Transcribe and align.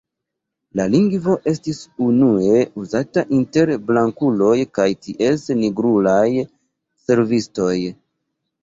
La 0.77 0.85
lingvo 0.93 1.35
estis 1.51 1.81
unue 2.05 2.63
uzata 2.85 3.25
inter 3.41 3.75
blankuloj 3.91 4.57
kaj 4.81 4.89
ties 5.07 5.49
nigrulaj 5.63 6.27
servistoj. 7.07 7.75